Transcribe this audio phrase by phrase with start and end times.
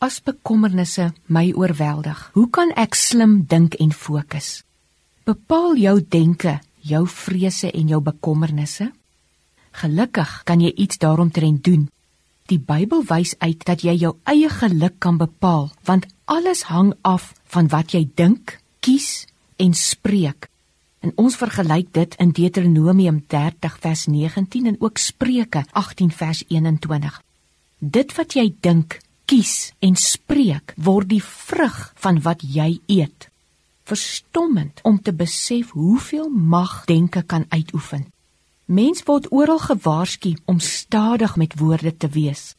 [0.00, 4.62] As bekommernisse my oorweldig, hoe kan ek slim dink en fokus?
[5.28, 8.86] Bepaal jou denke, jou vrese en jou bekommernisse.
[9.82, 11.82] Gelukkig kan jy iets daaromtrent doen.
[12.48, 17.34] Die Bybel wys uit dat jy jou eie geluk kan bepaal, want alles hang af
[17.52, 19.26] van wat jy dink, kies
[19.60, 20.48] en spreek.
[21.04, 27.20] En ons vergelyk dit in Deuteronomium 30 vers 19 en ook Spreuke 18 vers 21.
[27.84, 28.96] Dit wat jy dink,
[29.30, 33.28] kies en spreek word die vrug van wat jy eet.
[33.86, 38.08] Verstommend om te besef hoeveel mag denke kan uitoefen.
[38.66, 42.54] Mens word oral gewaarsku om stadig met woorde te wees.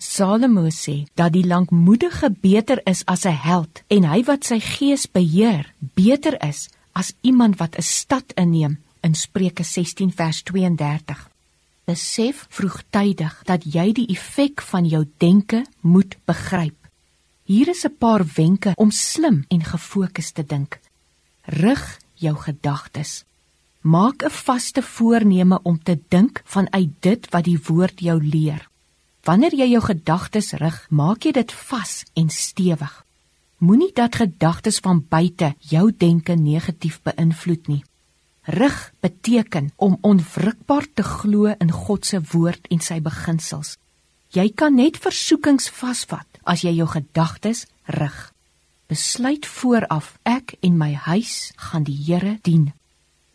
[0.00, 5.06] Salomo sê dat die lankmoedige beter is as 'n held en hy wat sy gees
[5.06, 11.29] beheer beter is as iemand wat 'n stad inneem in Spreuke 16 vers 32
[11.84, 16.76] besef vroegtydig dat jy die effek van jou denke moet begryp.
[17.44, 20.80] Hier is 'n paar wenke om slim en gefokus te dink.
[21.44, 23.24] Rig jou gedagtes.
[23.80, 28.68] Maak 'n vaste voorneme om te dink vanuit dit wat die woord jou leer.
[29.24, 33.04] Wanneer jy jou gedagtes rig, maak jy dit vas en stewig.
[33.58, 37.84] Moenie dat gedagtes van buite jou denke negatief beïnvloed nie.
[38.48, 43.76] Rig beteken om onwrikbaar te glo in God se woord en sy beginsels.
[44.32, 48.18] Jy kan net versoekings vasvat as jy jou gedagtes rig.
[48.88, 52.70] Besluit vooraf ek en my huis gaan die Here dien.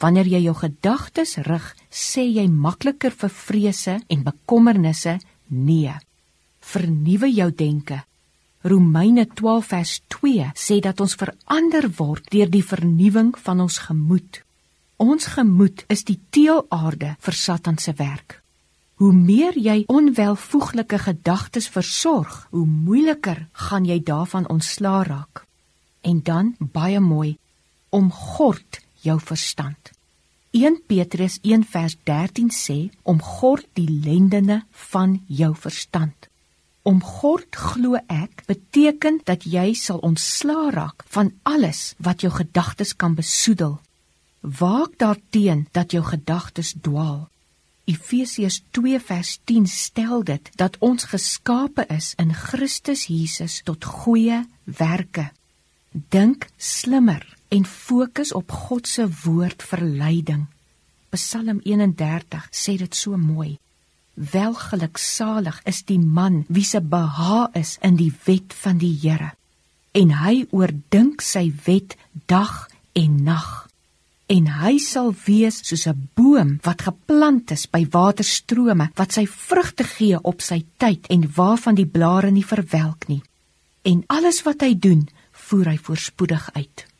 [0.00, 5.92] Wanneer jy jou gedagtes rig, sê jy makliker vir vrese en bekommernisse nee.
[6.60, 8.02] Vernuwe jou denke.
[8.62, 14.42] Romeine 12 vers 2 sê dat ons verander word deur die vernuwing van ons gemoed.
[15.02, 18.36] Ons gemoed is die teelaarde vir Satan se werk.
[19.02, 25.42] Hoe meer jy onwelvoeglike gedagtes versorg, hoe moeiliker gaan jy daarvan ontslaa raak.
[26.06, 27.34] En dan baie mooi
[27.90, 29.90] om gord jou verstand.
[30.54, 34.62] 1 Petrus 1 vers 13 sê om gord die lendene
[34.92, 36.28] van jou verstand.
[36.86, 42.94] Om gord glo ek beteken dat jy sal ontslaa raak van alles wat jou gedagtes
[42.94, 43.80] kan besoedel
[44.42, 47.28] Waak daarteen dat jou gedagtes dwaal.
[47.84, 54.42] Efesiërs 2 vers 10 stel dit dat ons geskape is in Christus Jesus tot goeie
[54.64, 55.30] werke.
[55.90, 60.46] Dink slimmer en fokus op God se woord vir leiding.
[61.14, 63.58] Psalm 31 sê dit so mooi.
[64.14, 69.32] Welgeluksalig is die man wie se beha is in die wet van die Here
[69.92, 72.66] en hy oordink sy wet dag
[72.96, 73.68] en nag
[74.32, 79.84] en hy sal wees soos 'n boom wat geplant is by waterstrome wat sy vrugte
[79.84, 83.22] gee op sy tyd en waarvan die blare nie verwelk nie.
[83.82, 86.91] En alles wat hy doen voer hy voorspoedig uit